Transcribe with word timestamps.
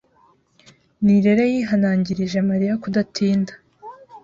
Nirere 1.03 1.43
yihanangirije 1.53 2.37
Mariya 2.49 2.73
kudatinda. 2.83 3.53